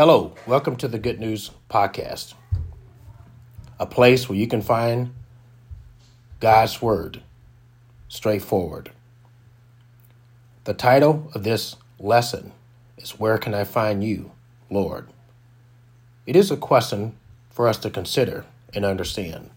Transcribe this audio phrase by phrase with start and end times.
[0.00, 2.32] Hello, welcome to the Good News Podcast,
[3.78, 5.12] a place where you can find
[6.40, 7.20] God's Word
[8.08, 8.92] straightforward.
[10.64, 12.52] The title of this lesson
[12.96, 14.30] is Where Can I Find You,
[14.70, 15.06] Lord?
[16.24, 17.14] It is a question
[17.50, 19.50] for us to consider and understand.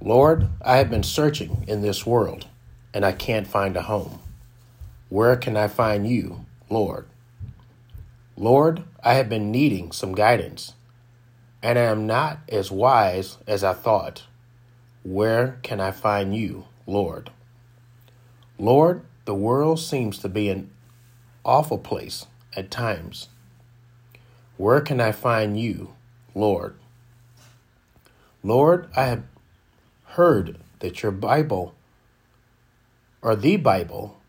[0.00, 2.48] Lord, I have been searching in this world
[2.92, 4.18] and I can't find a home.
[5.08, 7.06] Where can I find you, Lord?
[8.36, 10.72] Lord, I have been needing some guidance,
[11.62, 14.24] and I am not as wise as I thought.
[15.02, 17.30] Where can I find you, Lord?
[18.58, 20.70] Lord, the world seems to be an
[21.44, 22.26] awful place
[22.56, 23.28] at times.
[24.56, 25.94] Where can I find you,
[26.34, 26.76] Lord?
[28.42, 29.24] Lord, I have
[30.04, 31.74] heard that your Bible,
[33.20, 34.20] or the Bible,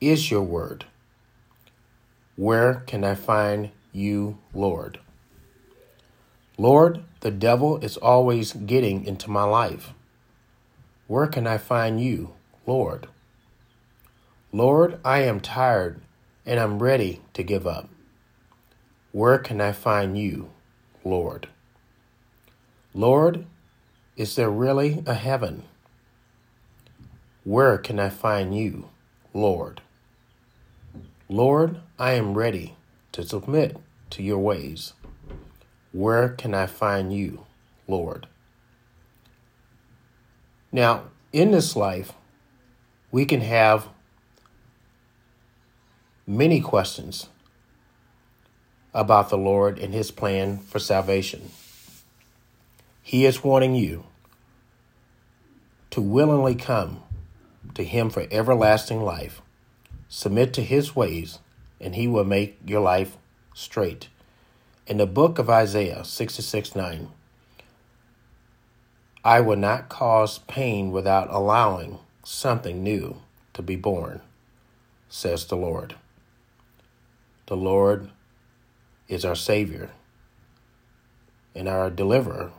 [0.00, 0.84] is your word.
[2.36, 5.00] Where can I find you, Lord?
[6.58, 9.94] Lord, the devil is always getting into my life.
[11.06, 12.34] Where can I find you,
[12.66, 13.08] Lord?
[14.52, 16.00] Lord, I am tired
[16.44, 17.88] and I'm ready to give up.
[19.12, 20.50] Where can I find you,
[21.04, 21.48] Lord?
[22.92, 23.46] Lord,
[24.16, 25.62] is there really a heaven?
[27.44, 28.90] Where can I find you,
[29.32, 29.80] Lord?
[31.28, 32.76] Lord, I am ready
[33.10, 33.78] to submit
[34.10, 34.92] to your ways.
[35.90, 37.46] Where can I find you,
[37.88, 38.28] Lord?
[40.70, 42.12] Now, in this life,
[43.10, 43.88] we can have
[46.28, 47.28] many questions
[48.94, 51.50] about the Lord and his plan for salvation.
[53.02, 54.04] He is wanting you
[55.90, 57.02] to willingly come
[57.74, 59.42] to him for everlasting life
[60.08, 61.38] Submit to his ways,
[61.80, 63.16] and he will make your life
[63.54, 64.08] straight.
[64.86, 67.08] In the book of Isaiah 66 9,
[69.24, 73.22] I will not cause pain without allowing something new
[73.54, 74.20] to be born,
[75.08, 75.96] says the Lord.
[77.46, 78.10] The Lord
[79.08, 79.90] is our Savior
[81.54, 82.52] and our deliverer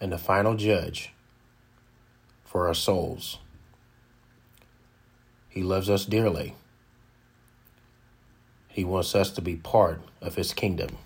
[0.00, 1.12] and the final judge
[2.44, 3.38] for our souls.
[5.60, 6.54] He loves us dearly.
[8.68, 10.96] He wants us to be part of his kingdom.